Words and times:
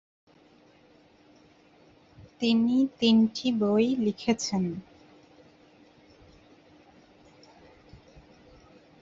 তিনি 2.41 2.75
তিনটি 2.99 3.47
বই 3.61 3.85
লিখেছেন। 3.97 4.63